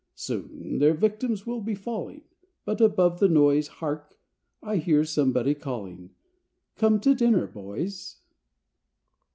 Soon 0.15 0.79
their 0.79 0.95
victims 0.95 1.45
will 1.45 1.61
be 1.61 1.75
falling 1.75 2.23
But, 2.65 2.81
above 2.81 3.19
the 3.19 3.27
noise, 3.29 3.67
Hark! 3.67 4.17
I 4.63 4.77
hear 4.77 5.05
somebody 5.05 5.53
calling, 5.53 6.09
"Come 6.75 6.99
to 7.01 7.13
dinner, 7.13 7.45
boys!" 7.45 8.17